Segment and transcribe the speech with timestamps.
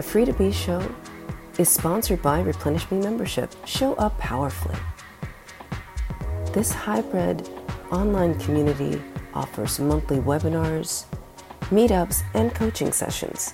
[0.00, 0.82] The Free to Be Show
[1.58, 3.54] is sponsored by Replenish Me membership.
[3.66, 4.78] Show up powerfully.
[6.54, 7.46] This hybrid
[7.92, 9.02] online community
[9.34, 11.04] offers monthly webinars,
[11.64, 13.52] meetups, and coaching sessions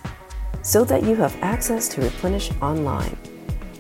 [0.63, 3.19] so that you have access to Replenish online.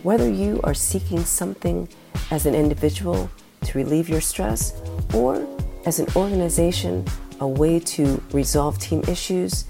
[0.02, 1.88] Whether you are seeking something
[2.32, 3.30] as an individual
[3.62, 4.82] to relieve your stress
[5.14, 5.46] or
[5.84, 7.04] as an organization,
[7.38, 9.66] a way to resolve team issues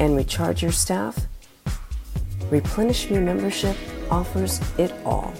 [0.00, 1.28] and recharge your staff,
[2.50, 3.76] Replenish Me membership
[4.10, 5.32] offers it all.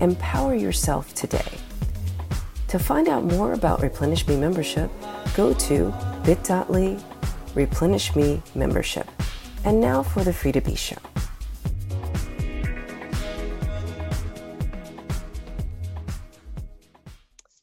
[0.00, 1.52] Empower yourself today.
[2.68, 4.90] To find out more about Replenish Me membership,
[5.34, 5.92] go to
[6.24, 6.98] bit.ly
[7.54, 9.08] replenish me membership.
[9.64, 10.96] And now for the Free to Be show.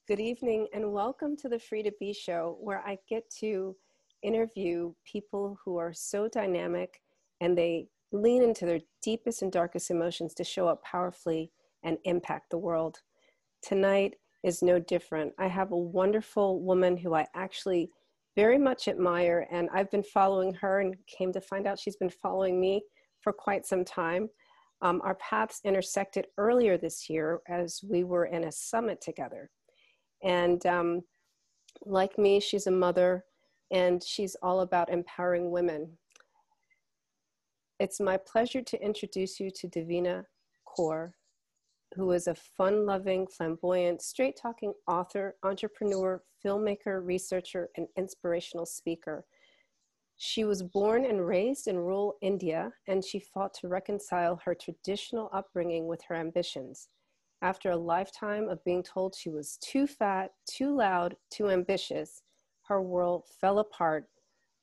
[0.08, 3.75] Good evening and welcome to the Free to Be show where I get to
[4.21, 7.02] interview people who are so dynamic
[7.41, 11.52] and they lean into their deepest and darkest emotions to show up powerfully
[11.83, 13.02] and impact the world.
[13.61, 15.33] Tonight is no different.
[15.38, 17.91] I have a wonderful woman who I actually
[18.36, 22.09] very much admire, and I've been following her and came to find out she's been
[22.09, 22.83] following me
[23.22, 24.30] for quite some time.
[24.81, 29.49] Um, our paths intersected earlier this year as we were in a summit together.
[30.23, 31.02] And um,
[31.86, 33.25] like me, she's a mother
[33.71, 35.97] and she's all about empowering women.
[37.80, 40.25] It's my pleasure to introduce you to Devina
[40.67, 41.11] Kaur,
[41.94, 49.25] who is a fun loving, flamboyant, straight talking author, entrepreneur, filmmaker, researcher, and inspirational speaker.
[50.17, 55.30] She was born and raised in rural India, and she fought to reconcile her traditional
[55.31, 56.88] upbringing with her ambitions.
[57.44, 62.23] After a lifetime of being told she was too fat, too loud, too ambitious,
[62.64, 64.08] her world fell apart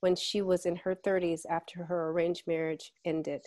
[0.05, 3.41] when she was in her 30s after her arranged marriage ended.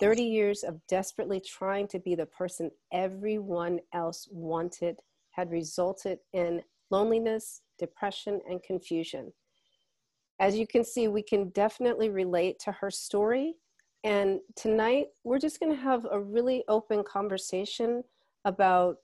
[0.00, 4.98] 30 years of desperately trying to be the person everyone else wanted
[5.30, 9.32] had resulted in loneliness, depression, and confusion.
[10.40, 13.54] As you can see, we can definitely relate to her story.
[14.02, 18.02] And tonight, we're just going to have a really open conversation
[18.44, 18.96] about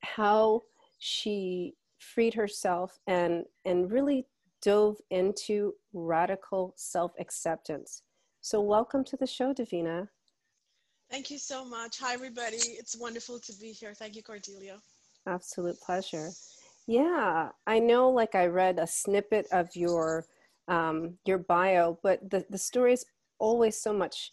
[0.00, 0.62] how
[1.00, 4.26] she freed herself and, and really
[4.62, 8.02] dove into radical self acceptance.
[8.40, 10.08] So, welcome to the show, Devina.
[11.10, 11.98] Thank you so much.
[12.00, 12.56] Hi, everybody.
[12.56, 13.94] It's wonderful to be here.
[13.94, 14.78] Thank you, Cordelia.
[15.26, 16.30] Absolute pleasure.
[16.86, 18.10] Yeah, I know.
[18.10, 20.26] Like I read a snippet of your
[20.68, 23.04] um, your bio, but the the story is
[23.38, 24.30] always so much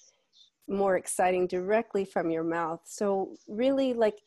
[0.67, 2.81] more exciting directly from your mouth.
[2.85, 4.19] So really, like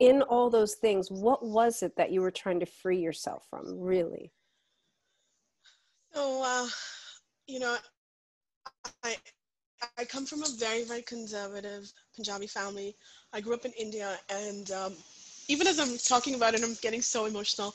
[0.00, 3.78] in all those things, what was it that you were trying to free yourself from?
[3.78, 4.32] Really?
[6.14, 6.68] So, uh,
[7.46, 7.76] you know,
[9.02, 9.16] I
[9.98, 12.96] I come from a very very conservative Punjabi family.
[13.32, 14.94] I grew up in India, and um,
[15.48, 17.74] even as I'm talking about it, I'm getting so emotional.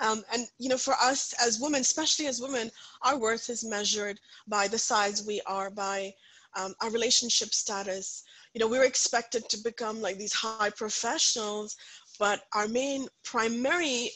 [0.00, 2.70] Um, and you know, for us as women, especially as women,
[3.02, 6.14] our worth is measured by the size we are, by
[6.56, 8.24] um, our relationship status.
[8.54, 11.76] You know, we're expected to become like these high professionals,
[12.18, 14.10] but our main primary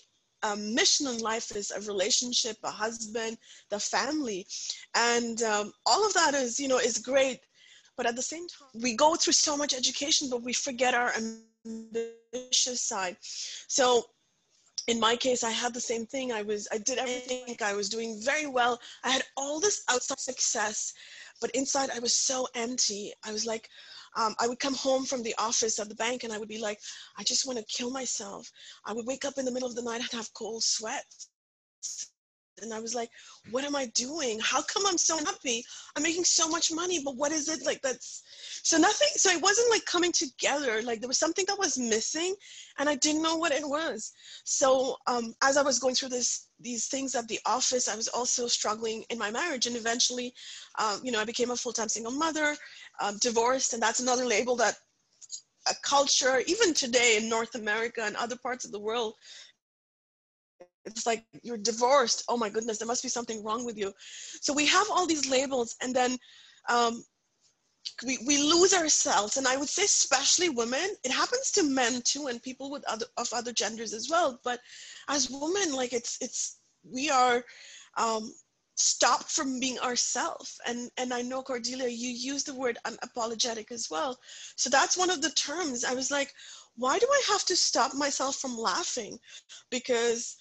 [0.45, 3.39] um, mission in life is a relationship, a husband,
[3.71, 4.47] the family,
[4.95, 7.41] and um, all of that is, you know, is great.
[7.97, 11.13] But at the same time, we go through so much education, but we forget our
[11.17, 13.17] ambitious side.
[13.69, 14.05] So
[14.87, 16.33] in my case i had the same thing.
[16.33, 17.57] I was i did everything.
[17.63, 18.79] I was doing very well.
[19.03, 20.93] I had all this outside success
[21.41, 23.13] but inside i was so empty.
[23.25, 23.69] I was like
[24.17, 26.59] um, i would come home from the office at the bank and i would be
[26.59, 26.79] like
[27.19, 28.51] i just want to kill myself
[28.87, 31.29] i would wake up in the middle of the night and have cold sweats
[32.63, 33.11] and I was like,
[33.51, 34.39] what am I doing?
[34.41, 35.65] How come I'm so happy?
[35.97, 38.23] I'm making so much money, but what is it like that's
[38.63, 40.81] so nothing so it wasn't like coming together.
[40.83, 42.35] Like there was something that was missing
[42.79, 44.13] and I didn't know what it was.
[44.45, 48.09] So um, as I was going through this these things at the office, I was
[48.09, 50.33] also struggling in my marriage and eventually
[50.79, 52.57] um, you know, I became a full-time single mother,
[53.01, 54.77] um, divorced, and that's another label that
[55.69, 59.15] a culture, even today in North America and other parts of the world,
[60.85, 62.25] it's like you're divorced.
[62.29, 63.93] Oh my goodness there must be something wrong with you.
[64.41, 66.17] So we have all these labels and then
[66.69, 67.03] um,
[68.07, 69.37] we, we lose ourselves.
[69.37, 73.07] And i would say especially women it happens to men too and people with other
[73.17, 74.39] of other genders as well.
[74.45, 74.61] But
[75.09, 77.43] as women like it's it's we are
[77.97, 78.35] um,
[78.77, 83.89] stopped from being ourselves and and i know cordelia you use the word unapologetic as
[83.91, 84.19] well.
[84.57, 85.85] So that's one of the terms.
[85.85, 86.33] I was like
[86.77, 89.19] why do i have to stop myself from laughing?
[89.71, 90.37] Because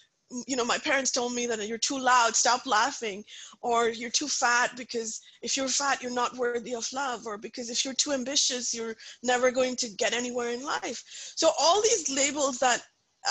[0.47, 3.23] you know my parents told me that you're too loud stop laughing.
[3.61, 7.27] Or you're too fat because if you're fat you're not worthy of love.
[7.27, 11.03] Or because if you're too ambitious you're never going to get anywhere in life.
[11.35, 12.81] So all these labels that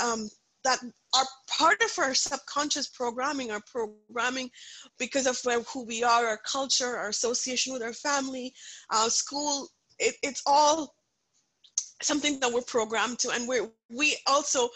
[0.01, 0.29] um,
[0.65, 0.79] that
[1.15, 4.51] are part of our subconscious programming our programming
[4.99, 8.53] because of where, who we are our culture our association with our family
[8.91, 9.69] our school.
[9.99, 10.95] It, it's all
[12.03, 13.31] something that we're programmed to.
[13.31, 13.61] And we
[13.91, 14.69] we also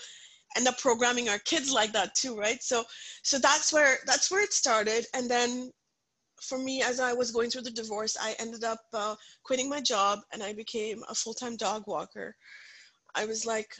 [0.56, 2.62] end up programming our kids like that too right?
[2.62, 2.84] So
[3.22, 5.06] so that's where that's where it started.
[5.14, 5.70] And then
[6.42, 9.80] for me as i was going through the divorce i ended up uh, quitting my
[9.80, 12.36] job and i became a full-time dog walker.
[13.14, 13.74] I was like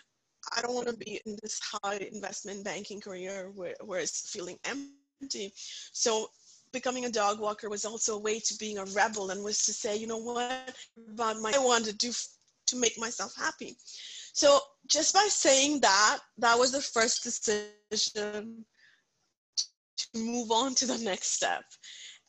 [0.56, 4.58] i don't want to be in this high investment banking career where, where it's feeling
[4.64, 5.52] empty.
[5.92, 6.28] So
[6.72, 9.72] becoming a dog walker was also a way to being a rebel and was to
[9.72, 10.74] say you know what?
[11.12, 12.12] About my i want to do
[12.66, 13.76] to make myself happy.
[14.32, 14.58] So
[14.88, 18.64] just by saying that, that was the first decision
[19.96, 21.62] to move on to the next step.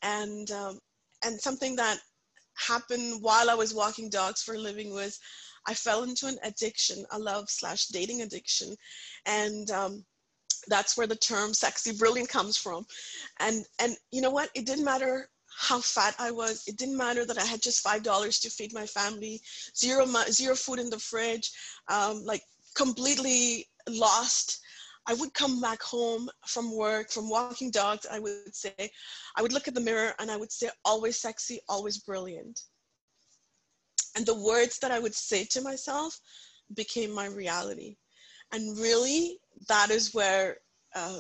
[0.02, 0.80] And, um,
[1.26, 1.98] and something that
[2.56, 5.20] happened while I was walking dogs for a living was
[5.68, 8.76] I fell into an addiction, a love slash dating addiction.
[9.26, 10.06] And um,
[10.68, 12.86] that's where the term sexy brilliant comes from.
[13.40, 14.50] And, and you know what?
[14.56, 16.64] It didn't matter how fat I was.
[16.68, 19.42] It didn't matter that I had just five dollars to feed my family,
[19.76, 21.52] zero zero food in the fridge,
[21.88, 22.44] um, like
[22.76, 24.60] completely lost.
[25.08, 28.06] I would come back home from work, from walking dogs.
[28.12, 28.76] I would say,
[29.36, 32.60] I would look at the mirror and I would say, always sexy, always brilliant.
[34.18, 36.20] And the words that I would say to myself
[36.74, 37.98] became my reality.
[38.52, 39.38] And really,
[39.68, 40.58] that is where
[40.96, 41.20] uh,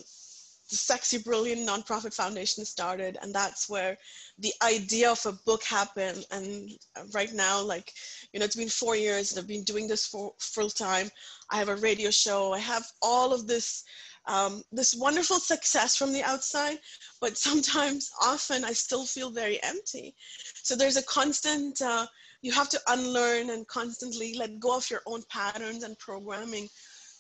[0.69, 3.99] the Sexy Brilliant Nonprofit Foundation started, and that's where
[4.39, 6.25] the idea of a book happened.
[6.31, 6.71] And
[7.13, 7.93] right now, like,
[8.33, 11.11] you know, it's been four years and I've been doing this for full time.
[11.51, 12.51] I have a radio show.
[12.51, 13.83] I have all of this,
[14.25, 16.79] um, this wonderful success from the outside,
[17.21, 20.15] but sometimes, often, I still feel very empty.
[20.63, 21.79] So there's a constant.
[21.79, 22.07] Uh,
[22.41, 26.67] you have to unlearn and constantly let go of your own patterns and programming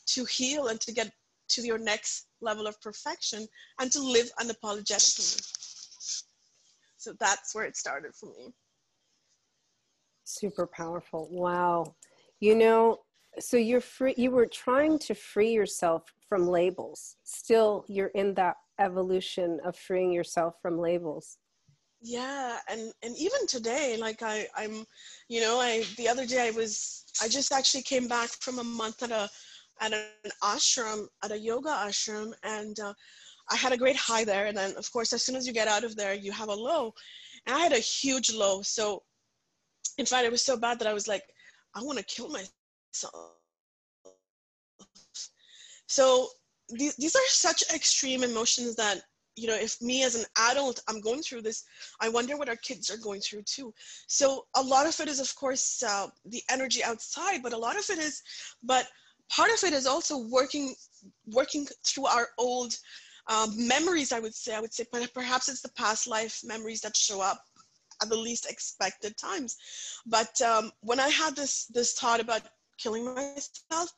[0.07, 1.11] to heal and to get
[1.49, 3.47] to your next level of perfection
[3.79, 5.41] and to live unapologetically.
[6.97, 8.53] So that's where it started for me.
[10.23, 11.29] Super powerful.
[11.31, 11.95] Wow.
[12.39, 12.99] You know,
[13.39, 17.15] so you're free you were trying to free yourself from labels.
[17.23, 21.37] Still you're in that evolution of freeing yourself from labels
[22.01, 24.85] yeah and and even today like i i'm
[25.29, 28.63] you know i the other day i was i just actually came back from a
[28.63, 29.27] month at a
[29.79, 32.93] at an ashram, at a yoga ashram, and uh,
[33.49, 34.47] I had a great high there.
[34.47, 36.53] And then, of course, as soon as you get out of there, you have a
[36.53, 36.93] low.
[37.45, 38.61] And I had a huge low.
[38.61, 39.03] So,
[39.97, 41.23] in fact, it was so bad that I was like,
[41.75, 43.13] I want to kill myself.
[45.87, 46.27] So,
[46.69, 49.01] these, these are such extreme emotions that
[49.37, 51.63] you know if me as an adult i'm going through this
[52.01, 53.73] i wonder what our kids are going through too.
[54.07, 57.77] So a lot of it is of course uh, the energy outside but a lot
[57.77, 58.21] of it is
[58.63, 58.87] but
[59.29, 60.75] part of it is also working
[61.27, 62.75] working through our old
[63.27, 64.55] um, memories i would say.
[64.55, 67.43] I would say perhaps it's the past life memories that show up
[68.01, 69.57] at the least expected times.
[70.05, 72.41] But um, when i had this this thought about
[72.77, 73.91] killing myself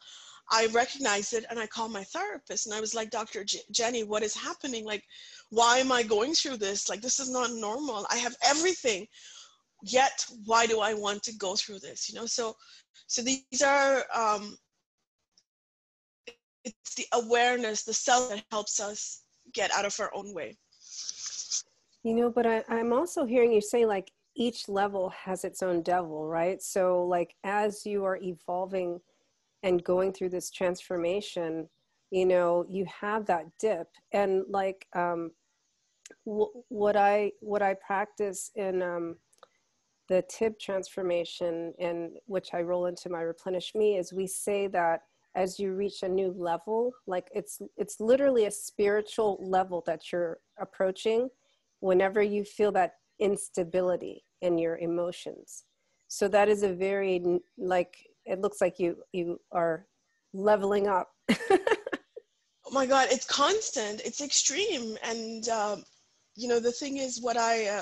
[0.52, 4.04] i recognized it and i called my therapist and i was like dr J- jenny
[4.04, 4.86] what is happening?
[4.86, 5.04] Like
[5.50, 6.90] why am i going through this?
[6.90, 8.06] Like this is not normal.
[8.12, 9.08] I have everything.
[9.84, 12.10] Yet why do i want to go through this?
[12.10, 12.56] You know so
[13.08, 14.58] so these are um,
[16.64, 20.58] it's the awareness, the self that helps us get out of our own way.
[22.04, 25.82] You know, but I, I'm also hearing you say like each level has its own
[25.82, 26.62] devil, right?
[26.62, 29.00] So, like, as you are evolving
[29.64, 31.70] and going through this transformation,
[32.12, 33.88] you know, you have that dip.
[34.14, 35.32] And like, um,
[36.26, 39.18] w- what I what I practice in um,
[40.08, 45.02] the TIB transformation, and which I roll into my replenish me, is we say that
[45.36, 50.40] as you reach a new level like it's it's literally a spiritual level that you're
[50.60, 51.30] approaching
[51.82, 55.66] whenever you feel that instability in your emotions
[56.08, 59.86] so that is a very like it looks like you you are
[60.34, 61.10] leveling up.
[62.72, 64.00] Oh my god it's constant.
[64.06, 64.96] It's extreme.
[65.02, 65.84] And um,
[66.36, 67.82] you know the thing is what I, uh,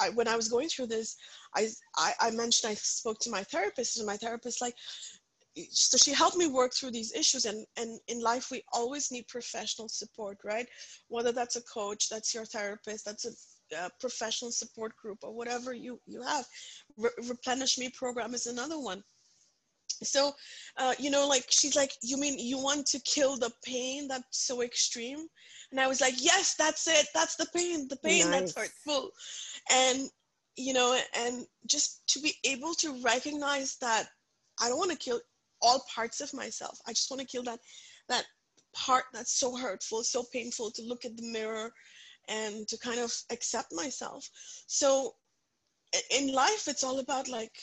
[0.00, 1.16] I when i was going through this
[1.54, 4.74] I, I i mentioned i spoke to my therapist and my therapist like
[5.70, 7.44] so she helped me work through these issues.
[7.44, 10.68] And and in life we always need professional support right?
[11.08, 13.30] Whether that's a coach that's your therapist that's a,
[14.00, 16.46] professional support group or whatever you you have.
[16.96, 19.02] Re- replenish me program is another one
[20.02, 20.32] so
[20.76, 24.46] uh, you know like she's like you mean you want to kill the pain that's
[24.46, 25.26] so extreme?
[25.70, 27.06] And i was like yes that's it.
[27.14, 27.88] That's the pain.
[27.88, 28.54] The pain nice.
[28.54, 29.10] that's hurtful.
[29.70, 30.08] And
[30.56, 34.08] you know and just to be able to recognize that
[34.60, 35.20] i don't want to kill
[35.60, 36.78] all parts of myself.
[36.86, 37.60] I just want to kill that
[38.08, 38.24] that
[38.74, 41.70] part that's so hurtful so painful to look at the mirror
[42.28, 44.28] and to kind of accept myself.
[44.66, 45.14] So
[46.16, 47.56] in life it's all about like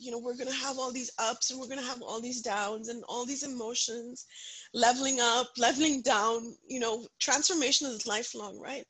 [0.00, 2.20] you know we're going to have all these ups and we're going to have all
[2.20, 4.24] these downs and all these emotions
[4.72, 8.84] leveling up leveling down you know transformation is lifelong right?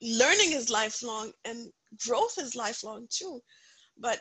[0.00, 1.68] Learning is lifelong and
[2.06, 3.40] growth is lifelong too.
[3.98, 4.20] But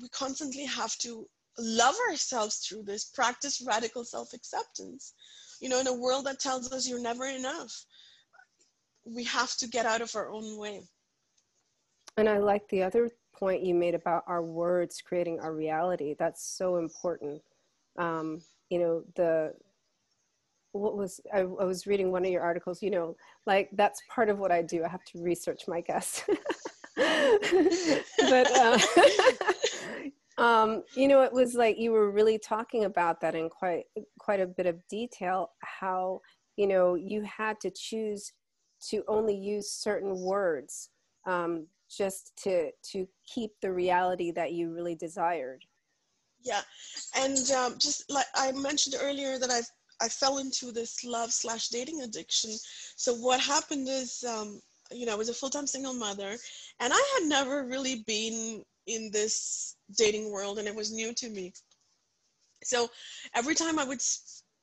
[0.00, 1.26] we constantly have to
[1.58, 5.12] love ourselves through this practice radical self-acceptance
[5.60, 7.84] you know in a world that tells us you're never enough.
[9.04, 10.80] We have to get out of our own way.
[12.16, 16.42] And i like the other point you made about our words creating our reality that's
[16.42, 17.42] so important.
[17.96, 18.40] Um,
[18.70, 19.54] you know the
[20.72, 23.16] what was I, I, was reading one of your articles you know
[23.46, 24.84] like that's part of what i do.
[24.84, 26.24] I have to research my guests
[26.96, 28.78] but uh,
[30.38, 33.84] um, you know it was like you were really talking about that in quite
[34.18, 36.20] quite a bit of detail how
[36.56, 38.32] you know you had to choose
[38.90, 40.90] to only use certain words
[41.26, 45.64] um, just to to keep the reality that you really desired.
[46.42, 46.60] Yeah.
[47.16, 49.60] And um, just like i mentioned earlier that i
[50.04, 52.50] i fell into this love slash dating addiction.
[52.96, 56.36] So what happened is um, you know i was a full-time single mother
[56.80, 61.28] and i had never really been in this dating world and it was new to
[61.28, 61.52] me.
[62.64, 62.88] So
[63.34, 64.00] every time i would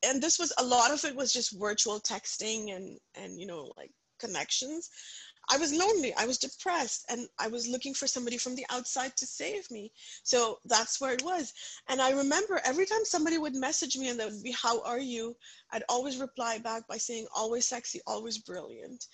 [0.05, 3.72] and this was a lot of it was just virtual texting and and you know
[3.77, 4.89] like connections
[5.49, 9.15] I was lonely, I was depressed, and I was looking for somebody from the outside
[9.17, 9.91] to save me.
[10.23, 11.53] So that's where it was.
[11.87, 14.99] And I remember every time somebody would message me and that would be, How are
[14.99, 15.35] you?
[15.71, 19.07] I'd always reply back by saying, Always sexy, always brilliant.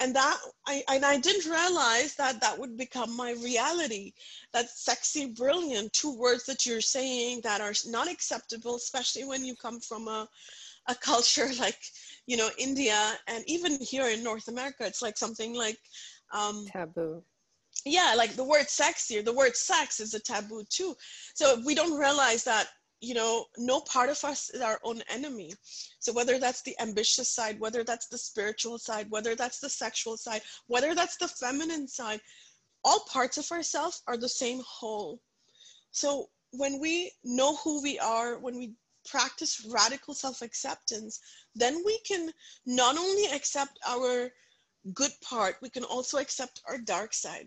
[0.00, 4.12] And that, I, and I didn't realize that that would become my reality.
[4.52, 9.54] That sexy, brilliant, two words that you're saying that are not acceptable, especially when you
[9.54, 10.28] come from a,
[10.88, 11.80] a culture like
[12.26, 15.78] you know india and even here in north america it's like something like
[16.32, 17.22] um taboo.
[17.84, 20.94] Yeah like the word sexy or the word sex is a taboo too.
[21.34, 22.68] So we don't realize that
[23.00, 25.52] you know no part of us is our own enemy.
[25.98, 30.16] So whether that's the ambitious side whether that's the spiritual side whether that's the sexual
[30.16, 32.20] side whether that's the feminine side
[32.84, 35.20] all parts of ourselves are the same whole.
[35.90, 38.74] So when we know who we are when we
[39.08, 41.20] practice radical self acceptance,
[41.54, 42.30] then we can
[42.66, 44.30] not only accept our
[44.92, 47.46] good part, we can also accept our dark side.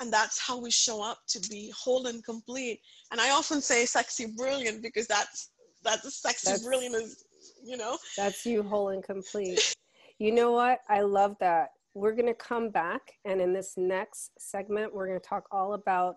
[0.00, 2.80] And that's how we show up to be whole and complete.
[3.12, 5.50] And I often say sexy brilliant because that's
[5.84, 7.24] that's sexy that's, brilliant is,
[7.62, 7.98] you know.
[8.16, 9.74] That's you whole and complete.
[10.18, 10.80] You know what?
[10.88, 11.70] I love that.
[11.94, 15.74] We're going to come back and in this next segment we're going to talk all
[15.74, 16.16] about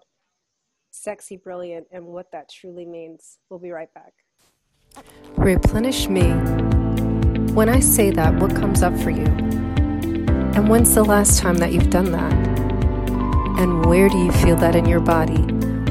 [0.91, 3.39] sexy brilliant and what that truly means.
[3.49, 4.13] We'll be right back.
[5.37, 6.31] Replenish me.
[7.53, 9.25] When I say that, what comes up for you?
[10.55, 12.33] And when's the last time that you've done that?
[13.59, 15.41] And where do you feel that in your body?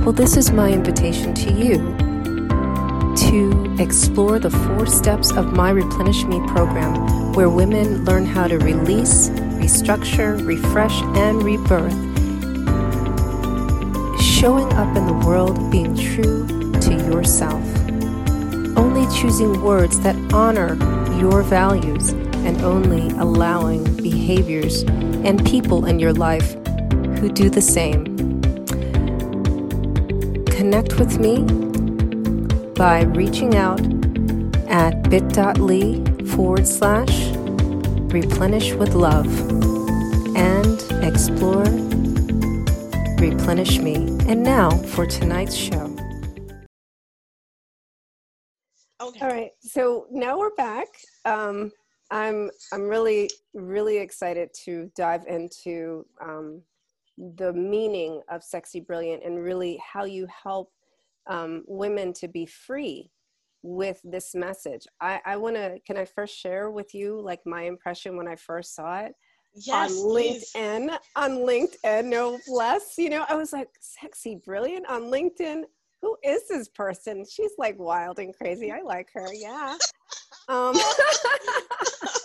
[0.03, 1.79] Well, this is my invitation to you
[3.31, 8.59] to explore the four steps of my Replenish Me program, where women learn how to
[8.59, 11.93] release, restructure, refresh, and rebirth,
[14.21, 16.47] showing up in the world being true
[16.81, 17.84] to yourself
[19.07, 20.77] choosing words that honor
[21.19, 22.11] your values
[22.45, 26.55] and only allowing behaviors and people in your life
[27.19, 28.05] who do the same.
[30.47, 31.43] Connect with me
[32.75, 33.81] by reaching out
[34.69, 37.31] at bit.ly forward slash
[38.13, 39.27] replenish with love
[40.37, 41.65] and explore
[43.19, 43.95] replenish me.
[44.27, 45.94] And now for tonight's show.
[49.25, 49.53] All right.
[49.59, 50.89] So now we're back.
[51.25, 51.73] Um,
[52.11, 56.61] I'm I'm really really excited to dive into um,
[57.39, 60.73] the meaning of sexy brilliant and really how you help
[61.27, 63.11] um, women to be free
[63.63, 64.87] with this message.
[65.01, 65.79] I, I want to.
[65.87, 69.15] Can I first share with you like my impression when I first saw it?
[69.55, 70.99] Yes, on LinkedIn, please.
[71.17, 72.97] on LinkedIn, no less.
[72.99, 75.63] You know, I was like, sexy brilliant on LinkedIn
[76.05, 77.25] who is this person?
[77.29, 78.71] She's like wild and crazy.
[78.71, 79.27] I like her.
[79.33, 79.77] Yeah.
[80.49, 80.77] Um,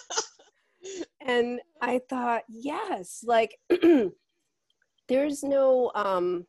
[1.26, 3.58] and I thought, yes, like
[5.08, 6.46] there's no, um,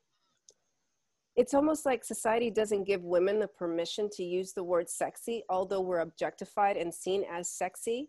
[1.37, 5.81] it's almost like society doesn't give women the permission to use the word sexy, although
[5.81, 8.09] we're objectified and seen as sexy,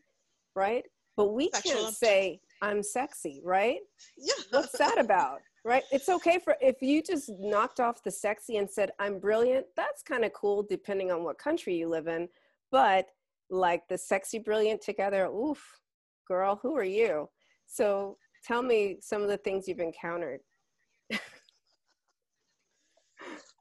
[0.56, 0.84] right?
[1.16, 3.78] But we Sexual can't say I'm sexy, right?
[4.18, 4.34] Yeah.
[4.50, 5.42] What's that about?
[5.64, 5.84] Right?
[5.92, 10.02] It's okay for if you just knocked off the sexy and said I'm brilliant, that's
[10.02, 12.28] kind of cool depending on what country you live in.
[12.72, 13.06] But
[13.50, 15.62] like the sexy brilliant together, oof,
[16.28, 17.30] girl, who are you?
[17.68, 20.40] So tell me some of the things you've encountered.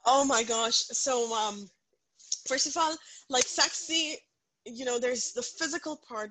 [0.07, 0.77] oh my gosh.
[0.77, 1.69] So um
[2.49, 2.97] first of all,
[3.29, 4.17] like sexy,
[4.65, 6.31] you know, there's the physical part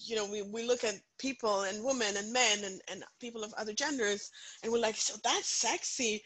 [0.00, 3.52] you know, we, we look at people and women and men and, and people of
[3.54, 4.30] other genders
[4.62, 6.22] and we're like, so that's sexy.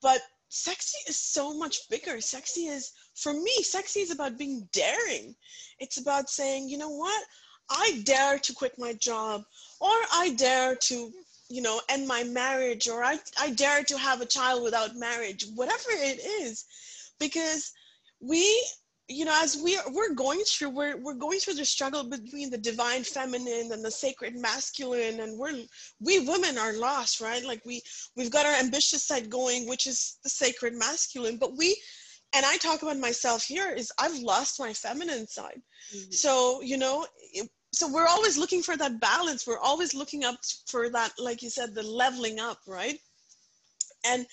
[0.00, 2.20] But sexy is so much bigger.
[2.20, 5.34] Sexy is, for me, sexy is about being daring.
[5.78, 7.24] It's about saying, you know what?
[7.70, 9.42] I dare to quit my job
[9.80, 11.12] or I dare to,
[11.50, 15.46] you know, end my marriage or I, I dare to have a child without marriage,
[15.54, 16.64] whatever it is.
[17.18, 17.72] Because
[18.20, 18.64] we
[19.08, 22.50] you know as we are, we're going through we're, we're going through the struggle between
[22.50, 25.62] the divine feminine and the sacred masculine and we're
[26.00, 27.44] we women are lost right?
[27.44, 27.82] Like we
[28.16, 31.76] we've got our ambitious side going which is the sacred masculine but we
[32.34, 35.60] and i talk about myself here is i've lost my feminine side.
[35.94, 36.12] Mm-hmm.
[36.12, 37.06] so you know
[37.72, 39.46] so we're always looking for that balance.
[39.46, 40.36] We're always looking up
[40.68, 42.98] for that like you said the leveling up right?
[44.06, 44.26] And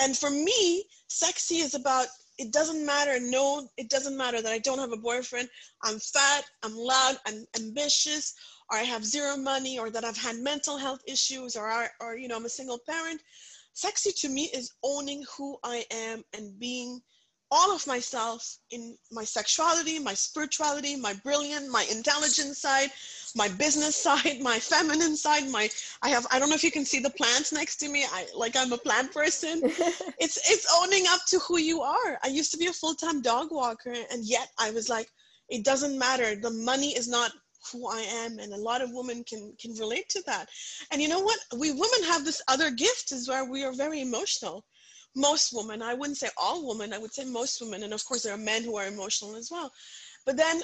[0.00, 2.06] and for me sexy is about
[2.40, 3.20] it doesn't matter.
[3.20, 5.48] No, it doesn't matter that I don't have a boyfriend.
[5.84, 8.34] I'm fat, I'm loud, I'm ambitious,
[8.70, 12.16] or I have zero money, or that I've had mental health issues, or, I, or
[12.16, 13.20] you know, I'm a single parent.
[13.74, 17.02] Sexy to me is owning who I am and being
[17.50, 22.90] all of myself in my sexuality, my spirituality, my brilliant, my intelligent side,
[23.34, 25.68] my business side, my feminine side, my
[26.02, 28.04] I have I don't know if you can see the plants next to me.
[28.04, 29.60] I like I'm a plant person.
[29.64, 32.18] it's it's owning up to who you are.
[32.22, 35.08] I used to be a full-time dog walker and yet I was like
[35.48, 36.36] it doesn't matter.
[36.36, 37.32] The money is not
[37.72, 40.48] who I am and a lot of women can can relate to that.
[40.92, 41.38] And you know what?
[41.56, 44.64] We women have this other gift is where we are very emotional
[45.16, 48.22] most women i wouldn't say all women i would say most women and of course
[48.22, 49.70] there are men who are emotional as well
[50.26, 50.60] but then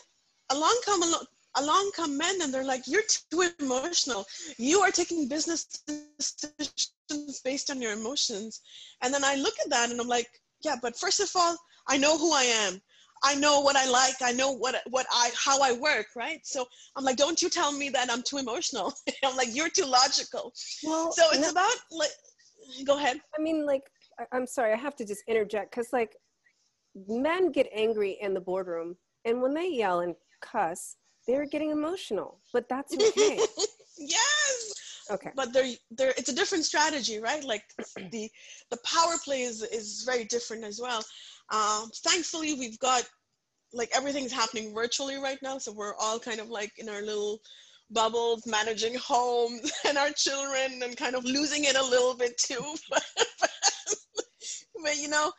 [0.50, 1.24] along come along,
[1.56, 4.24] along come men and they're like you're too emotional
[4.58, 5.80] you are taking business
[6.18, 8.60] decisions based on your emotions
[9.02, 10.28] and then i look at that and i'm like
[10.62, 11.56] yeah but first of all
[11.88, 12.80] i know who i am
[13.24, 14.16] I know what I like.
[14.22, 16.40] I know what what I how I work, right?
[16.44, 18.92] So I'm like, don't you tell me that I'm too emotional.
[19.24, 20.52] I'm like, you're too logical.
[20.84, 22.10] Well, so it's no, about like,
[22.84, 23.20] go ahead.
[23.38, 23.82] I mean, like
[24.32, 26.16] I'm sorry, I have to just interject because like
[27.08, 32.40] men get angry in the boardroom and when they yell and cuss, they're getting emotional,
[32.52, 33.38] but that's okay.
[33.98, 35.04] yes.
[35.10, 35.30] Okay.
[35.36, 37.44] But they're, they're, it's a different strategy, right?
[37.44, 37.64] Like
[38.12, 38.30] the,
[38.70, 41.04] the power play is, is very different as well.
[41.52, 43.04] Um, thankfully, we've got
[43.72, 45.58] like everything's happening virtually right now.
[45.58, 47.40] So we're all kind of like in our little
[47.90, 52.62] bubbles, managing homes and our children and kind of losing it a little bit too.
[52.90, 53.04] but
[54.98, 55.32] you know,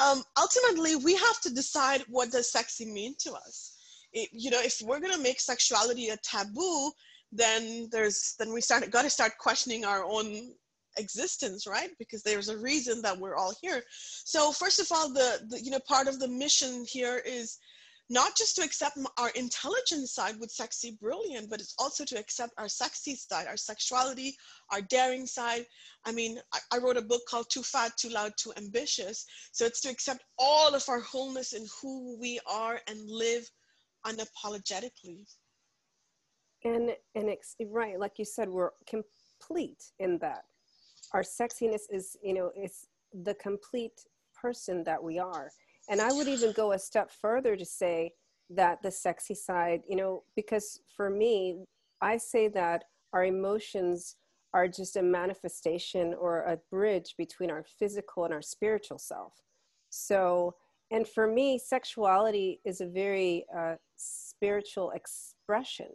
[0.00, 3.76] um, ultimately we have to decide what does sexy mean to us.
[4.12, 6.92] It, you know, if we're gonna make sexuality a taboo,
[7.32, 10.52] then there's then we start got to start questioning our own
[10.98, 11.90] existence right?
[11.98, 13.82] Because there's a reason that we're all here.
[14.24, 17.58] So first of all the, the you know part of the mission here is
[18.12, 22.52] not just to accept our intelligent side with sexy brilliant but it's also to accept
[22.58, 24.36] our sexy side our sexuality
[24.70, 25.64] our daring side.
[26.04, 29.24] I mean I, I, wrote a book called too fat too loud too ambitious.
[29.52, 33.50] So it's to accept all of our wholeness in who we are and live
[34.06, 35.26] unapologetically.
[36.64, 40.44] And and it's right like you said we're complete in that.
[41.14, 42.88] Our sexiness is you know it's
[43.24, 45.50] the complete person that we are
[45.88, 48.12] and I would even go a step further to say
[48.50, 51.64] that the sexy side, you know, because for me,
[52.00, 54.16] I say that our emotions
[54.54, 59.34] are just a manifestation or a bridge between our physical and our spiritual self.
[59.90, 60.54] So,
[60.90, 65.88] and for me, sexuality is a very uh, spiritual expression.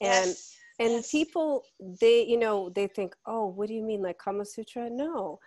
[0.00, 0.56] And yes.
[0.78, 1.10] and yes.
[1.10, 1.64] people,
[2.00, 4.88] they, you know, they think, oh, what do you mean, like Kama Sutra?
[4.90, 5.38] No,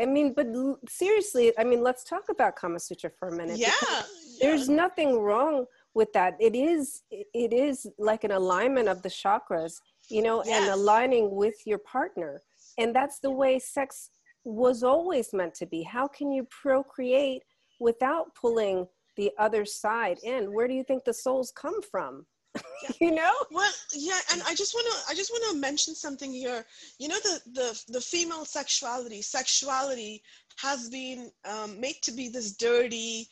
[0.00, 0.48] I mean, but
[0.88, 3.58] seriously, I mean, let's talk about Kama Sutra for a minute.
[3.58, 4.02] Yeah, yeah.
[4.40, 6.36] There's nothing wrong with that.
[6.40, 9.80] It is, it is like an alignment of the chakras,
[10.10, 10.62] you know, yes.
[10.62, 12.42] and aligning with your partner.
[12.78, 14.10] And that's the way sex
[14.44, 15.82] was always meant to be.
[15.82, 17.42] How can you procreate
[17.78, 20.52] without pulling the other side in?
[20.52, 22.26] Where do you think the souls come from?
[23.00, 23.32] You know?
[23.50, 26.64] Well, yeah, and I just want to I just want to mention something here.
[26.98, 30.22] You know the the the female sexuality, sexuality
[30.58, 33.26] has been um, made to be this dirty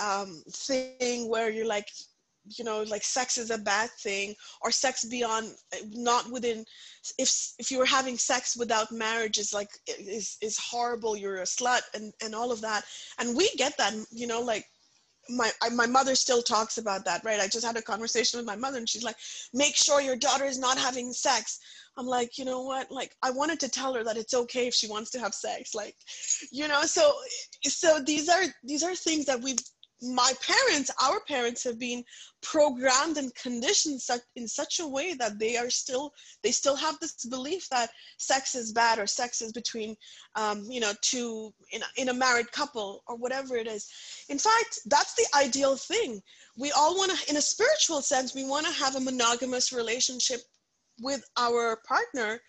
[0.00, 1.88] um, thing where you're like
[2.58, 5.52] you know like sex is a bad thing or sex beyond
[5.92, 6.64] not within
[7.18, 11.42] if if you were having sex without marriage is like is is horrible you're a
[11.42, 12.84] slut and and all of that
[13.18, 14.66] and we get that you know like
[15.28, 17.40] my I, my mother still talks about that right?
[17.40, 19.16] I just had a conversation with my mother and she's like
[19.52, 21.60] make sure your daughter is not having sex.
[21.96, 22.90] I'm like you know what?
[22.90, 25.74] Like i wanted to tell her that it's okay if she wants to have sex.
[25.74, 25.96] Like
[26.50, 27.12] you know so
[27.64, 29.58] so these are these are things that we've
[30.02, 32.04] my parents, our parents have been
[32.42, 36.98] programmed and conditioned such, in such a way that they are still, they still have
[37.00, 39.96] this belief that sex is bad or sex is between,
[40.34, 43.88] um, you know, two, in in a married couple or whatever it is.
[44.28, 46.20] In fact, that's the ideal thing.
[46.58, 50.40] We all want to, in a spiritual sense, we want to have a monogamous relationship
[51.00, 52.40] with our partner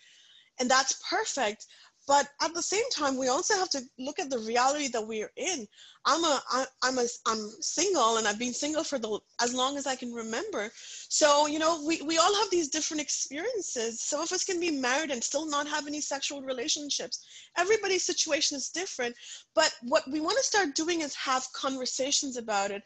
[0.60, 1.66] and that's perfect
[2.08, 5.32] but at the same time we also have to look at the reality that we're
[5.36, 5.68] in.
[6.06, 9.78] I'm a I, i'm a i'm single and i've been single for the as long
[9.78, 10.72] as i can remember.
[11.10, 14.02] So you know we, we all have these different experiences.
[14.02, 17.26] Some of us can be married and still not have any sexual relationships.
[17.58, 19.16] Everybody's situation is different.
[19.56, 22.84] But what we want to start doing is have conversations about it.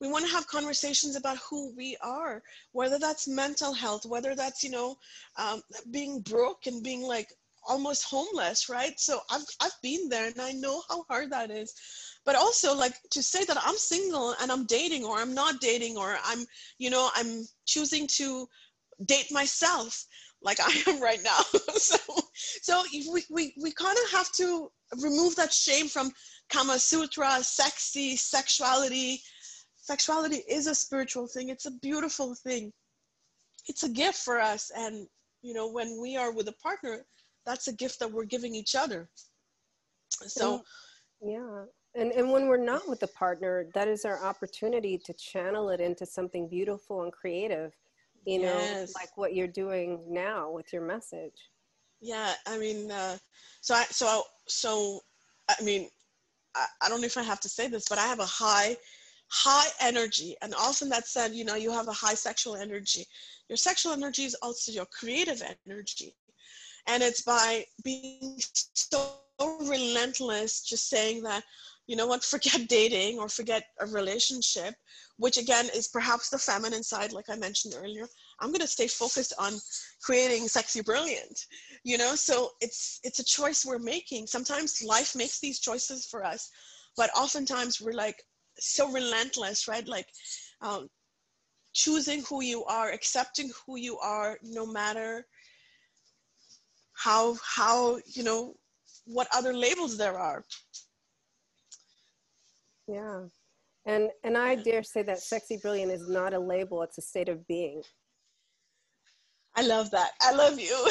[0.00, 4.64] We want to have conversations about who we are whether that's mental health whether that's
[4.64, 4.96] you know
[5.36, 7.28] um, being broke and being like
[7.68, 8.98] almost homeless, right?
[8.98, 11.74] So I've I've been there and I know how hard that is.
[12.24, 15.96] But also like to say that I'm single and I'm dating or I'm not dating
[15.96, 16.44] or I'm,
[16.78, 18.46] you know, I'm choosing to
[19.06, 20.06] date myself
[20.42, 21.40] like I am right now.
[21.76, 21.98] so
[22.62, 24.70] so we, we, we kind of have to
[25.00, 26.12] remove that shame from
[26.50, 29.20] Kama Sutra, sexy, sexuality.
[29.76, 31.48] Sexuality is a spiritual thing.
[31.48, 32.72] It's a beautiful thing.
[33.66, 34.70] It's a gift for us.
[34.76, 35.06] And
[35.42, 37.04] you know, when we are with a partner,
[37.46, 39.08] that's a gift that we're giving each other.
[40.10, 40.62] So
[41.22, 41.64] yeah.
[41.94, 45.80] And and when we're not with a partner that is our opportunity to channel it
[45.80, 47.72] into something beautiful and creative
[48.24, 48.94] you know yes.
[48.94, 51.34] like what you're doing now with your message.
[52.00, 53.16] Yeah i mean uh,
[53.60, 55.00] so i so so
[55.48, 55.88] i mean
[56.54, 58.76] I, I don't know if i have to say this but i have a high
[59.32, 60.36] high energy.
[60.42, 63.06] And often that said you know you have a high sexual energy.
[63.48, 66.14] Your sexual energy is also your creative energy
[66.86, 68.38] and it's by being
[68.74, 69.12] so
[69.60, 71.42] relentless just saying that
[71.86, 74.74] you know what forget dating or forget a relationship
[75.18, 78.06] which again is perhaps the feminine side like i mentioned earlier.
[78.40, 79.52] I'm going to stay focused on
[80.02, 81.38] creating sexy brilliant
[81.84, 82.14] you know?
[82.14, 84.26] So it's it's a choice we're making.
[84.26, 86.50] Sometimes life makes these choices for us
[86.96, 88.22] but oftentimes we're like
[88.58, 89.86] so relentless right?
[89.86, 90.06] Like
[90.60, 90.88] um,
[91.72, 95.26] choosing who you are accepting who you are no matter
[97.02, 98.54] how how you know
[99.06, 100.44] what other labels there are.
[102.88, 103.26] Yeah.
[103.84, 107.28] And and i dare say that sexy brilliant is not a label it's a state
[107.28, 107.82] of being.
[109.54, 110.12] I love that.
[110.22, 110.76] I love you.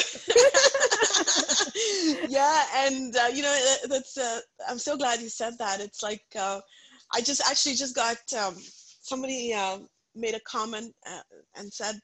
[2.28, 3.56] Yeah and uh, you know
[3.88, 5.80] that's uh, i'm so glad you said that.
[5.80, 6.60] It's like uh,
[7.14, 8.54] i just actually just got um,
[9.10, 9.78] somebody uh,
[10.14, 11.20] made a comment uh,
[11.56, 11.96] and said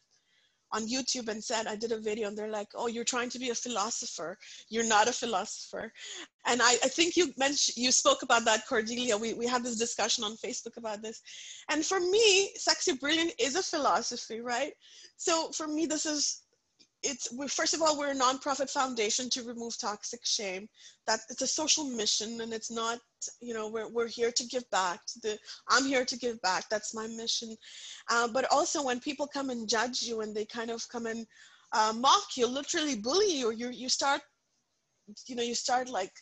[0.72, 3.38] on YouTube and said I did a video and they're like, oh, you're trying to
[3.38, 4.37] be a philosopher.
[4.68, 5.92] You're not a philosopher.
[6.46, 9.16] And I, I think you mentioned, you spoke about that, Cordelia.
[9.16, 11.20] We, we had this discussion on Facebook about this.
[11.70, 14.72] And for me, Sexy Brilliant is a philosophy, right?
[15.16, 16.42] So for me, this is
[17.02, 20.68] it's we, first of all we're a nonprofit foundation to remove toxic shame.
[21.06, 22.98] That it's a social mission and it's not
[23.40, 26.68] you know we're, we're here to give back to the i'm here to give back.
[26.68, 27.56] That's my mission.
[28.11, 31.26] Uh, but also when people come and judge you and they kind of come and
[31.72, 34.22] uh, mock you literally bully you you you start
[35.26, 36.12] you know you start like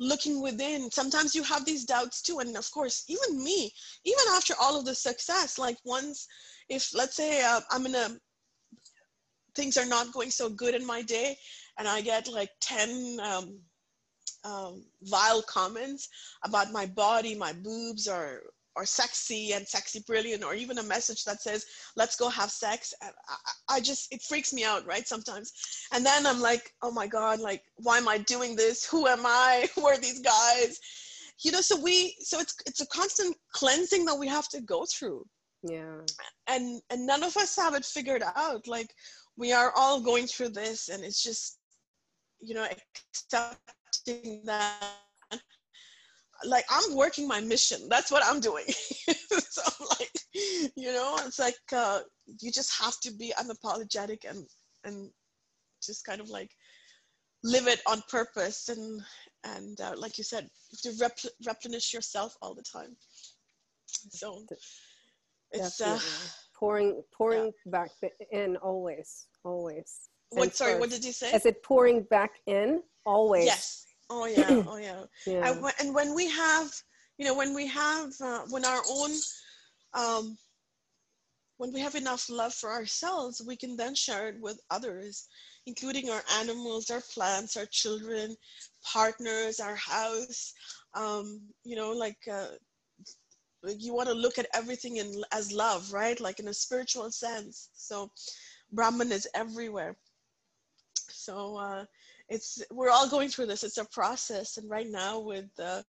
[0.00, 0.90] looking within.
[0.90, 3.70] Sometimes you have these doubts too and of course even me
[4.04, 6.26] even after all of the success like once
[6.68, 8.16] if let's say uh, i'm in a
[9.54, 11.36] things are not going so good in my day
[11.78, 13.58] and i get like 10 um,
[14.44, 16.08] um, vile comments
[16.44, 18.42] about my body my boobs are,
[18.76, 22.94] are sexy and sexy brilliant or even a message that says let's go have sex.
[23.02, 25.52] I, I just it freaks me out right sometimes.
[25.92, 28.84] And then i'm like oh my god like why am i doing this?
[28.86, 29.68] Who am i?
[29.74, 30.78] Who are these guys?
[31.44, 34.86] You know so we so it's it's a constant cleansing that we have to go
[34.86, 35.24] through.
[35.62, 36.00] Yeah.
[36.48, 38.66] And and none of us have it figured out.
[38.66, 38.92] Like
[39.36, 41.58] we are all going through this and it's just
[42.40, 44.82] you know accepting that
[46.44, 47.88] like i'm working my mission.
[47.88, 48.66] That's what i'm doing.
[49.52, 50.12] So i'm like
[50.76, 52.00] you know, it's like uh,
[52.40, 54.46] you just have to be unapologetic and
[54.84, 55.10] and
[55.82, 56.50] just kind of like
[57.44, 59.02] live it on purpose and
[59.44, 60.48] and uh, like you said,
[60.82, 62.96] to repl- replenish yourself all the time.
[63.86, 64.44] So
[65.52, 65.98] it's uh,
[66.62, 67.70] pouring pouring yeah.
[67.72, 67.90] back
[68.30, 70.08] in always, always.
[70.30, 70.54] What?
[70.54, 71.32] sorry, what did you say?
[71.34, 73.46] I said pouring back in always.
[73.46, 73.84] Yes.
[74.08, 74.62] Oh yeah.
[74.70, 75.02] Oh yeah.
[75.26, 75.42] yeah.
[75.44, 76.70] I, and when we have,
[77.18, 79.10] you know, when we have, uh, when our own,
[79.94, 80.38] um,
[81.56, 85.26] when we have enough love for ourselves, we can then share it with others,
[85.66, 88.36] including our animals, our plants, our children,
[88.84, 90.54] partners, our house.
[90.94, 92.54] Um, you know, like uh,
[93.78, 96.18] you want to look at everything in as love, right?
[96.20, 97.70] Like in a spiritual sense.
[97.74, 98.10] So
[98.72, 99.96] Brahman is everywhere.
[101.08, 101.84] So uh,
[102.28, 103.62] it's we're all going through this.
[103.62, 105.84] It's a process, and right now with the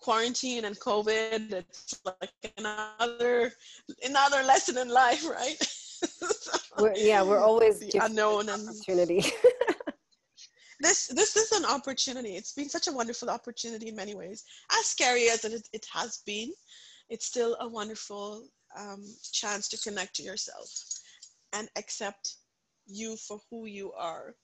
[0.00, 3.52] quarantine and COVID, it's like another
[4.04, 5.56] another lesson in life, right?
[5.62, 9.24] so, we're, yeah, we're always the unknown and opportunity.
[10.82, 12.36] this this is an opportunity.
[12.36, 14.44] It's been such a wonderful opportunity in many ways.
[14.78, 16.52] As scary as it, it has been,
[17.08, 20.68] it's still a wonderful um, chance to connect to yourself
[21.52, 22.34] and accept
[22.86, 24.34] you for who you are.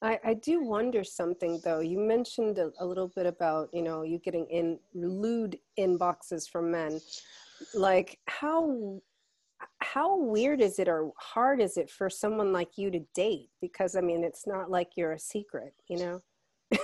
[0.00, 1.80] I, I do wonder something though.
[1.80, 6.70] You mentioned a, a little bit about, you know, you getting in lewd inboxes from
[6.70, 7.00] men.
[7.74, 9.00] Like how
[9.80, 13.50] how weird is it or hard is it for someone like you to date?
[13.60, 16.20] Because I mean it's not like you're a secret, you know?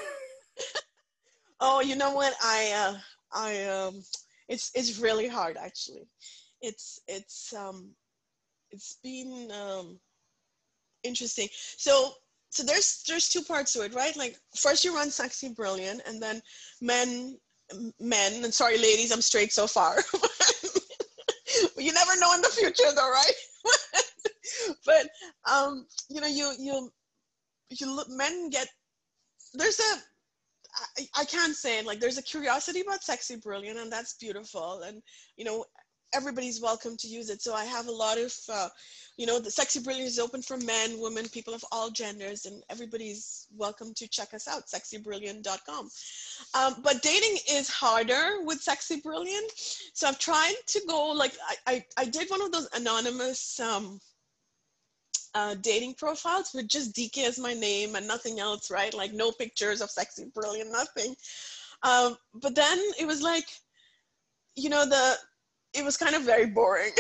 [1.61, 2.35] oh, you know what?
[2.43, 2.99] I uh
[3.33, 4.03] I um
[4.49, 6.09] it's it's really hard actually.
[6.61, 7.91] It's it's um
[8.71, 9.99] it's been um
[11.03, 11.49] interesting.
[11.53, 12.13] So
[12.51, 14.17] so there's there's two parts to it, right?
[14.17, 16.41] Like first you run sexy brilliant, and then
[16.81, 17.39] men
[18.01, 19.99] men and sorry ladies, I'm straight so far.
[21.85, 23.33] you never know in the future though, right?
[24.87, 25.09] but
[25.51, 26.91] um, you know, you you
[27.71, 28.69] you men get
[29.55, 29.97] there's a
[30.99, 34.83] I, I can't say it like there's a curiosity about sexy brilliant and that's beautiful
[34.83, 35.03] and
[35.37, 35.65] you know
[36.15, 37.43] everybody's welcome to use it.
[37.43, 38.69] So I have a lot of, uh,
[39.17, 42.63] you know, the Sexy Brilliant is open for men, women, people of all genders, and
[42.71, 45.89] everybody's welcome to check us out, sexybrilliant.com.
[46.55, 49.51] Um, but dating is harder with Sexy Brilliant.
[49.93, 51.35] So I've tried to go, like,
[51.67, 54.01] I, I, I did one of those anonymous um,
[55.35, 58.95] uh, dating profiles with just DK as my name and nothing else, right?
[58.95, 61.15] Like, no pictures of Sexy Brilliant, nothing.
[61.83, 63.47] Um, but then it was like,
[64.57, 65.17] you know, the
[65.75, 66.93] it was kind of very boring.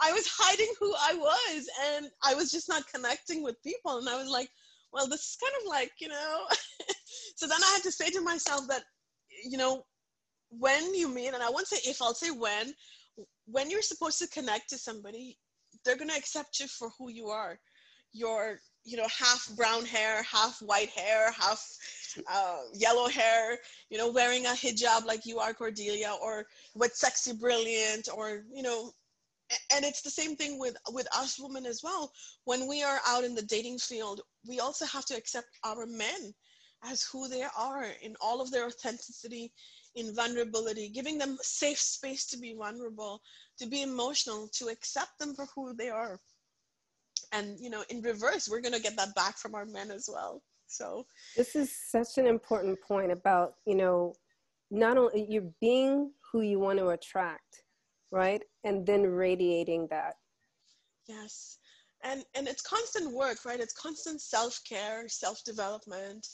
[0.00, 3.98] I was hiding who I was and I was just not connecting with people.
[3.98, 4.48] And I was like,
[4.92, 6.44] well, this is kind of like, you know.
[7.36, 8.84] so then I had to say to myself that,
[9.44, 9.84] you know,
[10.50, 12.72] when you meet, and I won't say if, I'll say when,
[13.46, 15.36] when you're supposed to connect to somebody,
[15.84, 17.58] they're going to accept you for who you are.
[18.12, 21.62] You're, you know, half brown hair, half white hair, half
[22.32, 23.58] uh, yellow hair,
[23.90, 28.62] you know, wearing a hijab like you are, Cordelia, or with sexy brilliant, or you
[28.62, 28.92] know,
[29.74, 32.12] and it's the same thing with with us women as well.
[32.44, 36.34] When we are out in the dating field, we also have to accept our men
[36.84, 39.52] as who they are in all of their authenticity,
[39.94, 43.20] in vulnerability, giving them safe space to be vulnerable,
[43.58, 46.20] to be emotional, to accept them for who they are.
[47.32, 50.42] And you know, in reverse, we're gonna get that back from our men as well.
[50.66, 54.14] So this is such an important point about, you know,
[54.70, 57.62] not only you're being who you want to attract,
[58.10, 58.42] right?
[58.64, 60.14] And then radiating that.
[61.06, 61.58] Yes.
[62.04, 63.60] And and it's constant work, right?
[63.60, 66.26] It's constant self-care, self-development.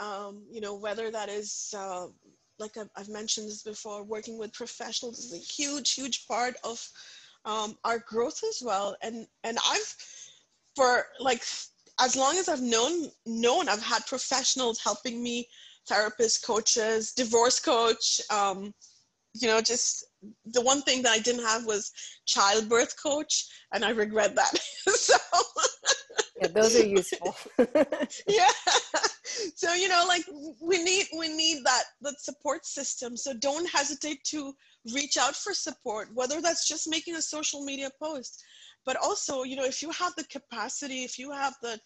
[0.00, 2.06] Um, you know, whether that is uh,
[2.58, 6.84] like I've, I've mentioned this before, working with professionals is a huge, huge part of
[7.44, 8.96] um, our growth as well.
[9.02, 9.96] And and I've
[10.76, 11.42] for like
[12.00, 15.48] as long as I've known known, I've had professionals helping me,
[15.90, 18.20] therapists, coaches, divorce coach.
[18.30, 18.74] Um,
[19.34, 20.04] you know, just
[20.52, 21.90] the one thing that I didn't have was
[22.26, 24.56] childbirth coach, and I regret that.
[24.88, 25.16] so
[26.40, 27.36] yeah, those are useful.
[28.28, 28.50] yeah.
[29.56, 30.24] So you know, like
[30.60, 33.16] we need we need that that support system.
[33.16, 34.52] So don't hesitate to
[34.94, 38.42] reach out for support, whether that's just making a social media post,
[38.86, 41.78] but also you know if you have the capacity if you have the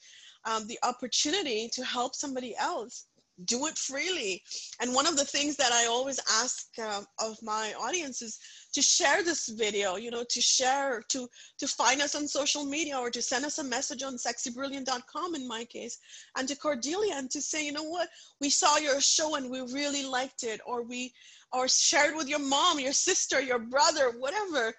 [0.45, 3.07] um, the opportunity to help somebody else
[3.45, 4.43] do it freely.
[4.81, 8.39] And one of the things that I always ask uh, of my audience is
[8.73, 12.99] to share this video, you know, to share, to to find us on social media
[12.99, 15.99] or to send us a message on sexybrilliant.com in my case,
[16.37, 18.09] and to Cordelia and to say, you know what,
[18.41, 21.13] we saw your show and we really liked it, or we
[21.53, 24.75] or shared with your mom, your sister, your brother, whatever.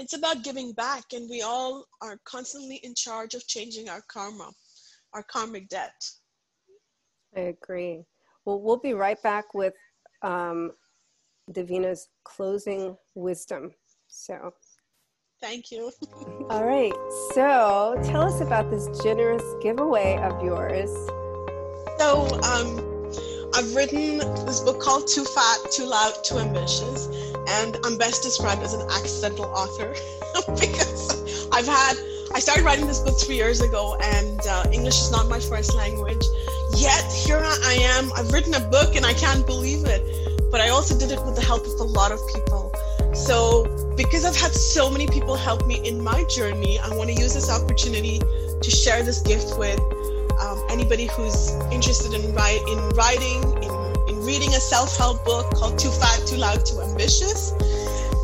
[0.00, 4.50] It's about giving back, and we all are constantly in charge of changing our karma,
[5.12, 5.92] our karmic debt.
[7.36, 8.04] I agree.
[8.46, 9.74] Well, we'll be right back with
[10.22, 10.72] um,
[11.52, 13.72] Devina's closing wisdom.
[14.08, 14.54] So,
[15.42, 15.92] thank you.
[16.50, 16.94] All right.
[17.34, 20.90] So, tell us about this generous giveaway of yours.
[21.98, 22.90] So, um,
[23.54, 28.62] I've written this book called Too Fat, Too Loud, Too Ambitious, and I'm best described
[28.62, 29.94] as an accidental author
[30.60, 31.96] because I've had
[32.32, 35.74] I started writing this book three years ago, and uh, English is not my first
[35.74, 36.24] language.
[36.76, 38.12] Yet here I am.
[38.14, 40.50] I've written a book, and I can't believe it.
[40.50, 42.72] But I also did it with the help of a lot of people.
[43.14, 47.14] So because I've had so many people help me in my journey, I want to
[47.14, 48.20] use this opportunity
[48.62, 49.80] to share this gift with
[50.40, 53.69] um, anybody who's interested in, in writing, in, in
[54.20, 57.52] reading a self-help book called Too Fat, Too Loud, Too Ambitious.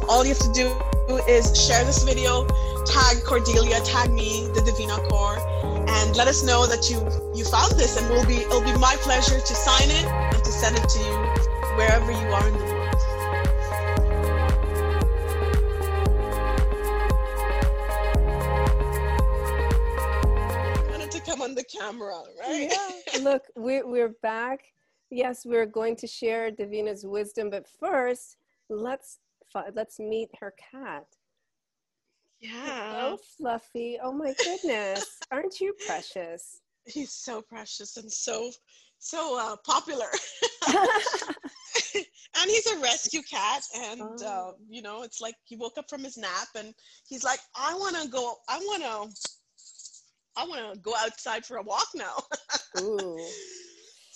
[0.09, 0.70] All you have to do
[1.26, 2.46] is share this video
[2.87, 5.38] tag Cordelia, tag me, the Devina Kaur,
[5.88, 6.96] and let us know that you
[7.35, 10.52] you found this, and we'll be it'll be my pleasure to sign it and to
[10.52, 11.16] send it to you
[11.76, 12.76] wherever you are in the world.
[20.90, 22.70] Wanted to come on the camera, right?
[22.70, 23.20] Yeah.
[23.20, 24.61] Look, we're we're back.
[25.11, 28.37] Yes, we're going to share Devina's wisdom, but first,
[28.69, 29.19] let's
[29.75, 31.07] let's meet her cat.
[32.40, 32.92] Yeah.
[32.92, 33.99] So fluffy.
[34.03, 35.19] Oh my goodness.
[35.31, 36.61] Aren't you precious?
[36.85, 38.51] He's so precious and so
[38.99, 40.09] so uh, popular.
[42.40, 44.49] and he's a rescue cat and uh, oh.
[44.49, 46.75] uh, you know it's like he woke up from his nap and
[47.09, 49.31] he's like i want to go i want to
[50.37, 52.16] i want to go outside for a walk now
[52.81, 53.19] Ooh.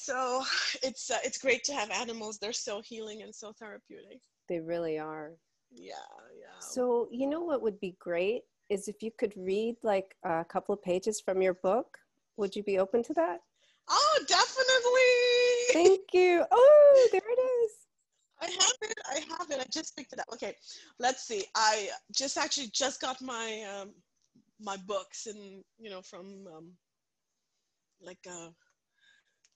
[0.00, 0.42] So
[0.82, 4.98] it's uh, it's great to have animals they're so healing and so therapeutic they really
[4.98, 5.32] are
[5.72, 5.94] yeah,
[6.38, 6.58] yeah.
[6.58, 10.72] So, you know what would be great is if you could read like a couple
[10.72, 11.98] of pages from your book.
[12.36, 13.40] Would you be open to that?
[13.88, 15.84] Oh, definitely.
[15.88, 16.44] Thank you.
[16.50, 17.72] Oh, there it is.
[18.40, 18.98] I have it.
[19.06, 19.60] I have it.
[19.60, 20.26] I just picked it up.
[20.32, 20.54] Okay,
[20.98, 21.44] let's see.
[21.54, 23.90] I just actually just got my um,
[24.60, 26.70] my books and you know from um,
[28.00, 28.48] like uh,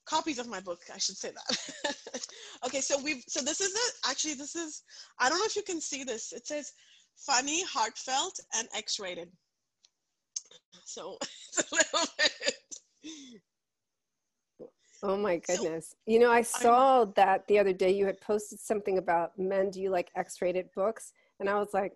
[0.05, 1.95] copies of my book i should say that
[2.65, 4.83] okay so we've so this is it actually this is
[5.19, 6.73] i don't know if you can see this it says
[7.17, 9.29] funny heartfelt and x-rated
[10.85, 12.55] so it's a little bit
[15.03, 15.89] Oh my goodness.
[15.89, 19.37] So, you know, I saw I'm, that the other day you had posted something about
[19.37, 21.93] men do you like X-rated books and I was like,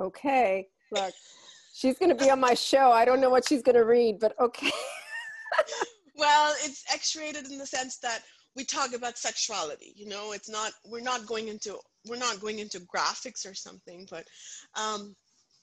[0.00, 1.14] "Okay, look.
[1.72, 2.90] She's going to be on my show.
[2.90, 4.72] I don't know what she's going to read, but okay."
[6.18, 8.22] well it's x-rated in the sense that
[8.56, 11.78] we talk about sexuality you know it's not we're not going into
[12.08, 14.26] we're not going into graphics or something but
[14.74, 15.14] um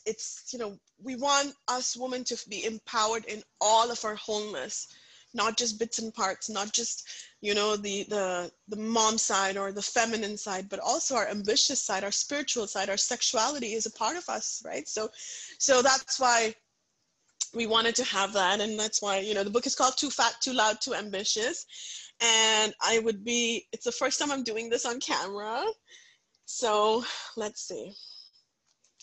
[0.06, 4.88] it's you know we want us women to be empowered in all of our wholeness
[5.34, 7.06] not just bits and parts not just
[7.42, 11.82] you know the the the mom side or the feminine side but also our ambitious
[11.82, 14.88] side our spiritual side our sexuality is a part of us right?
[14.88, 15.10] So
[15.60, 16.56] so that's why
[17.56, 20.10] we wanted to have that and that's why you know the book is called too
[20.10, 21.66] fat too loud too ambitious.
[22.22, 25.64] And i would be it's the first time i'm doing this on camera.
[26.46, 27.04] So
[27.38, 27.94] let's see.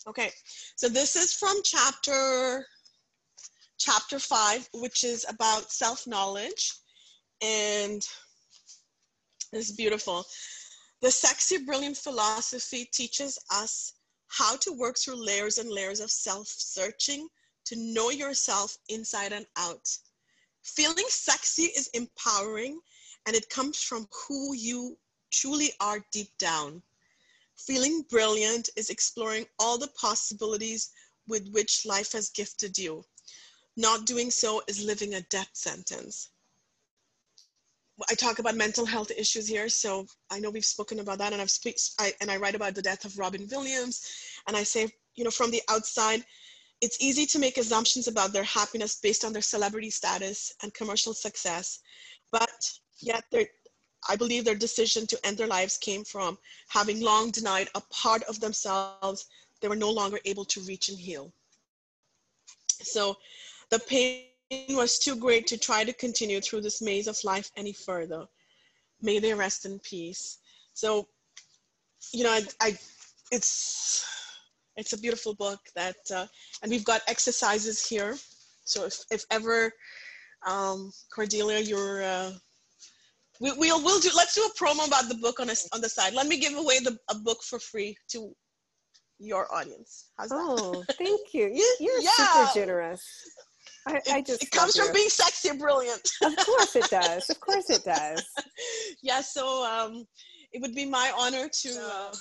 [0.07, 0.29] Okay
[0.75, 2.65] so this is from chapter
[3.79, 6.73] chapter five which is about self-knowledge.
[7.41, 8.01] And
[9.51, 10.25] it's beautiful.
[11.01, 13.93] The sexy brilliant philosophy teaches us
[14.29, 17.27] how to work through layers and layers of self-searching
[17.65, 19.89] to know yourself inside and out.
[20.63, 22.79] Feeling sexy is empowering
[23.25, 24.97] and it comes from who you
[25.31, 26.81] truly are deep down.
[27.55, 30.89] Feeling brilliant is exploring all the possibilities
[31.27, 33.05] with which life has gifted you.
[33.75, 36.29] Not doing so is living a death sentence.
[38.09, 41.41] I talk about mental health issues here, so I know we've spoken about that, and
[41.41, 44.01] I've speak, I, and I write about the death of Robin Williams,
[44.47, 46.25] and I say, you know, from the outside,
[46.83, 51.13] it's easy to make assumptions about their happiness based on their celebrity status and commercial
[51.13, 51.79] success,
[52.29, 53.23] but yet
[54.09, 58.23] I believe their decision to end their lives came from having long denied a part
[58.23, 59.27] of themselves
[59.61, 61.31] they were no longer able to reach and heal.
[62.81, 63.15] So
[63.69, 64.25] the pain
[64.71, 68.27] was too great to try to continue through this maze of life any further.
[69.01, 70.39] may they rest in peace.
[70.73, 71.07] So,
[72.11, 72.77] you know, I, I
[73.31, 74.05] it's
[74.77, 76.25] it's a beautiful book that, uh,
[76.61, 78.15] and we've got exercises here.
[78.65, 79.71] So if if ever,
[80.47, 82.31] um, Cordelia, you're uh,
[83.39, 85.89] we, we'll we'll do let's do a promo about the book on a, on the
[85.89, 86.13] side.
[86.13, 88.33] Let me give away the a book for free to
[89.19, 90.09] your audience.
[90.17, 90.37] How's that?
[90.37, 91.51] Oh, thank you.
[91.53, 92.11] you you're yeah.
[92.15, 93.03] super generous.
[93.85, 94.85] I, it, I just it comes you.
[94.85, 96.09] from being sexy and brilliant.
[96.23, 97.29] of course it does.
[97.29, 98.23] Of course it does.
[99.01, 99.21] yeah.
[99.21, 100.05] So um,
[100.51, 101.69] it would be my honor to.
[101.81, 102.13] Uh,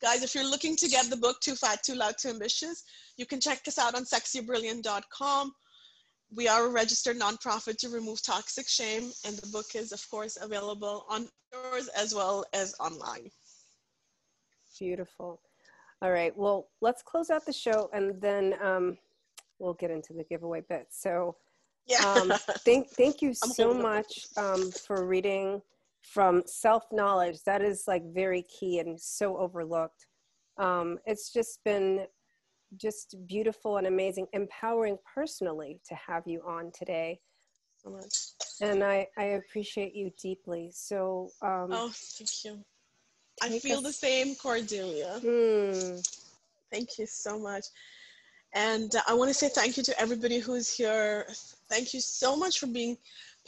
[0.00, 2.84] guys, if you're looking to get the book Too Fat, Too Loud, Too Ambitious,
[3.16, 5.52] you can check us out on sexybrilliant.com.
[6.34, 10.36] We are a registered nonprofit to remove toxic shame, and the book is, of course,
[10.40, 13.30] available on stores as well as online.
[14.78, 15.40] Beautiful.
[16.00, 16.36] All right.
[16.36, 18.98] Well, let's close out the show and then um,
[19.58, 20.86] we'll get into the giveaway bit.
[20.90, 21.34] So,
[21.88, 22.04] yeah.
[22.04, 22.32] um,
[22.64, 25.60] thank, thank you so much um, for reading
[26.02, 27.42] from self knowledge.
[27.44, 30.06] That is like very key and so overlooked.
[30.58, 32.06] Um, it's just been
[32.76, 37.20] just beautiful and amazing, empowering personally to have you on today.
[37.82, 38.14] So much.
[38.60, 40.70] And I, I appreciate you deeply.
[40.74, 42.64] So, um, oh, thank you.
[43.40, 43.84] I feel us.
[43.84, 45.20] the same, Cordelia.
[45.22, 45.98] Hmm.
[46.72, 47.66] Thank you so much.
[48.54, 51.26] And uh, I want to say thank you to everybody who's here.
[51.70, 52.96] Thank you so much for being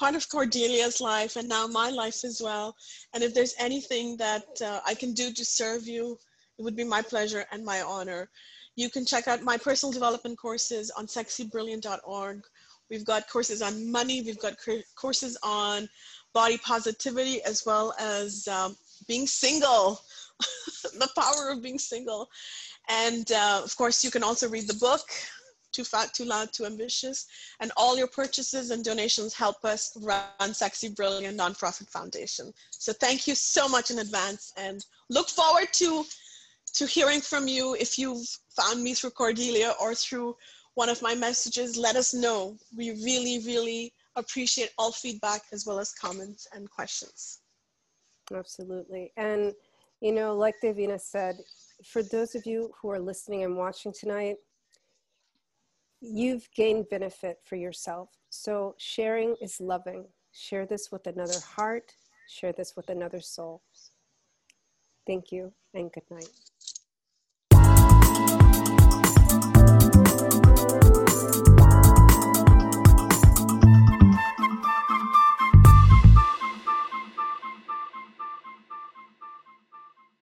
[0.01, 2.75] part of Cordelia's life and now my life as well.
[3.13, 6.19] And if there's anything that uh, I can do to serve you,
[6.59, 8.31] it would be my pleasure and my honor.
[8.77, 12.43] You can check out my personal development courses on sexybrilliant.org.
[12.89, 14.57] We've got courses on money, we've got
[14.97, 15.89] courses on
[16.33, 18.77] body positivity, as well as um,
[19.07, 20.01] being single,
[20.99, 22.29] the power of being single.
[22.89, 25.07] And uh, of course, you can also read the book,
[25.73, 27.27] Too Fat, Too Loud, Too Ambitious.
[27.61, 32.53] And all your purchases and donations help us run Sexy Brilliant Nonprofit Foundation.
[32.71, 36.05] So thank you so much in advance and look forward to,
[36.75, 37.75] to hearing from you.
[37.75, 40.37] If you've found me through Cordelia or through
[40.75, 42.57] one of my messages, let us know.
[42.77, 47.41] We really, really appreciate all feedback as well as comments and questions.
[48.35, 49.13] Absolutely.
[49.17, 49.53] And,
[50.01, 51.37] you know, like Devina said,
[51.85, 54.37] for those of you who are listening and watching tonight,
[56.01, 58.11] you've gained benefit for yourself.
[58.31, 60.07] So sharing is loving.
[60.33, 61.93] Share this with another heart,
[62.29, 63.63] share this with another soul.
[65.07, 66.50] Thank you and good night.